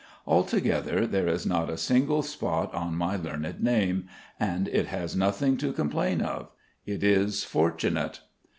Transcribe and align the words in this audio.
Altogether 0.25 1.05
there 1.05 1.27
is 1.27 1.45
not 1.45 1.69
a 1.69 1.77
single 1.77 2.23
spot 2.23 2.73
on 2.73 2.95
my 2.95 3.15
learned 3.17 3.61
name, 3.61 4.07
and 4.39 4.67
it 4.69 4.87
has 4.87 5.15
nothing 5.15 5.57
to 5.57 5.71
complain 5.71 6.23
of. 6.23 6.49
It 6.87 7.03
is 7.03 7.43
fortunate. 7.43 8.21